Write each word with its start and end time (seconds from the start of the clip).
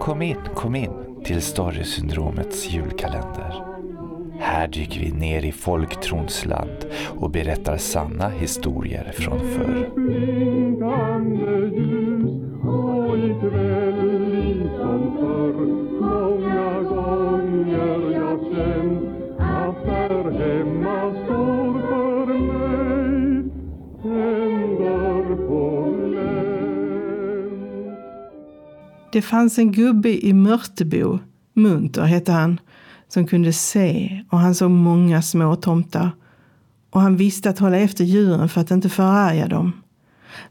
Kom 0.00 0.22
in, 0.22 0.36
kom 0.54 0.74
in 0.74 0.90
till 1.24 1.42
Storysyndromets 1.42 2.70
julkalender. 2.70 3.64
Här 4.38 4.68
dyker 4.68 5.00
vi 5.00 5.12
ner 5.12 5.44
i 5.44 5.52
folktrons 5.52 6.44
land 6.44 6.86
och 7.18 7.30
berättar 7.30 7.76
sanna 7.76 8.28
historier 8.28 9.12
från 9.12 9.38
förr. 9.40 9.90
Det 29.16 29.22
fanns 29.22 29.58
en 29.58 29.72
gubbe 29.72 30.26
i 30.26 30.32
Mörtebo, 30.32 31.18
Munter 31.54 32.02
hette 32.02 32.32
han, 32.32 32.60
som 33.08 33.26
kunde 33.26 33.52
se 33.52 34.24
och 34.30 34.38
han 34.38 34.54
såg 34.54 34.70
många 34.70 35.22
små 35.22 35.56
tomtar. 35.56 36.10
Och 36.90 37.00
han 37.00 37.16
visste 37.16 37.50
att 37.50 37.58
hålla 37.58 37.76
efter 37.76 38.04
djuren 38.04 38.48
för 38.48 38.60
att 38.60 38.70
inte 38.70 38.88
förarga 38.88 39.48
dem. 39.48 39.72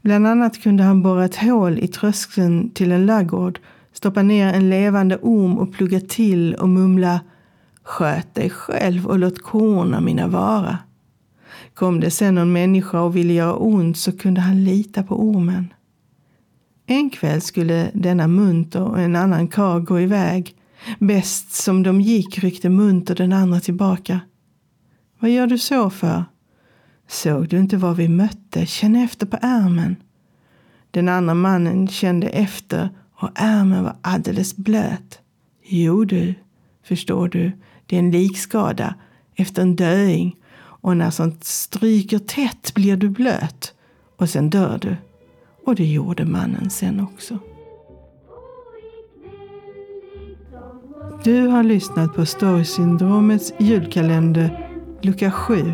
Bland 0.02 0.26
annat 0.26 0.62
kunde 0.62 0.82
han 0.82 1.02
borra 1.02 1.24
ett 1.24 1.36
hål 1.36 1.78
i 1.78 1.88
tröskeln 1.88 2.70
till 2.70 2.92
en 2.92 3.06
laggård, 3.06 3.58
stoppa 3.92 4.22
ner 4.22 4.54
en 4.54 4.70
levande 4.70 5.18
orm 5.22 5.58
och 5.58 5.72
plugga 5.72 6.00
till 6.00 6.54
och 6.54 6.68
mumla 6.68 7.20
Sköt 7.82 8.34
dig 8.34 8.50
själv 8.50 9.06
och 9.06 9.18
låt 9.18 9.42
korna 9.42 10.00
mina 10.00 10.28
vara. 10.28 10.78
Kom 11.74 12.00
det 12.00 12.10
sen 12.10 12.34
någon 12.34 12.52
människa 12.52 13.00
och 13.00 13.16
ville 13.16 13.32
göra 13.32 13.54
ont 13.54 13.98
så 13.98 14.12
kunde 14.12 14.40
han 14.40 14.64
lita 14.64 15.02
på 15.02 15.20
ormen. 15.20 15.72
En 16.86 17.10
kväll 17.10 17.40
skulle 17.40 17.90
denna 17.94 18.28
Munter 18.28 18.82
och 18.82 19.00
en 19.00 19.16
annan 19.16 19.48
karl 19.48 19.80
gå 19.80 20.00
iväg. 20.00 20.54
Bäst 20.98 21.52
som 21.52 21.82
de 21.82 22.00
gick 22.00 22.38
ryckte 22.38 22.68
Munter 22.68 23.14
den 23.14 23.32
andra 23.32 23.60
tillbaka. 23.60 24.20
Vad 25.18 25.30
gör 25.30 25.46
du 25.46 25.58
så 25.58 25.90
för? 25.90 26.24
Såg 27.08 27.48
du 27.48 27.58
inte 27.58 27.76
vad 27.76 27.96
vi 27.96 28.08
mötte? 28.08 28.66
Känn 28.66 28.96
efter 28.96 29.26
på 29.26 29.38
ärmen. 29.42 29.96
Den 30.90 31.08
andra 31.08 31.34
mannen 31.34 31.88
kände 31.88 32.28
efter 32.28 32.88
och 33.14 33.30
ärmen 33.34 33.84
var 33.84 33.96
alldeles 34.00 34.56
blöt. 34.56 35.18
Jo 35.62 36.04
du, 36.04 36.34
förstår 36.84 37.28
du, 37.28 37.52
det 37.86 37.96
är 37.96 38.00
en 38.00 38.10
likskada 38.10 38.94
efter 39.34 39.62
en 39.62 39.76
döing 39.76 40.36
och 40.58 40.96
när 40.96 41.10
sånt 41.10 41.44
stryker 41.44 42.18
tätt 42.18 42.74
blir 42.74 42.96
du 42.96 43.08
blöt 43.08 43.74
och 44.16 44.30
sen 44.30 44.50
dör 44.50 44.78
du. 44.78 44.96
Och 45.66 45.74
det 45.74 45.84
gjorde 45.84 46.24
mannen 46.24 46.70
sen 46.70 47.00
också. 47.00 47.38
Du 51.24 51.46
har 51.46 51.62
lyssnat 51.62 52.14
på 52.14 52.26
Storysyndromets 52.26 53.52
julkalender 53.58 54.70
lucka 55.02 55.30
7 55.30 55.72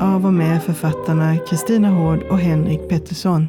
av 0.00 0.26
och 0.26 0.32
med 0.32 0.62
författarna 0.62 1.36
Kristina 1.38 1.88
Hård 1.88 2.22
och 2.22 2.38
Henrik 2.38 2.88
Pettersson. 2.88 3.48